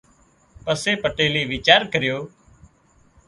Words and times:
پسي 0.63 0.93
پٽيلئي 1.03 1.43
ويچار 1.51 1.81
ڪريو 1.93 2.17